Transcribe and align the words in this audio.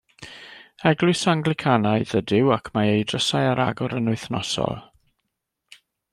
Eglwys 0.91 1.19
Anglicanaidd 1.33 2.15
ydyw 2.21 2.49
ac 2.57 2.71
mae 2.79 2.91
ei 2.95 3.05
drysau 3.13 3.47
ar 3.51 3.63
agor 3.67 3.95
yn 3.99 4.13
wythnosol. 4.15 4.83